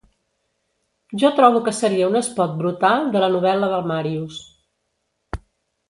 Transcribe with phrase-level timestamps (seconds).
[1.23, 4.41] Jo trobo que seria un espot brutal de la novel·la del Màrius.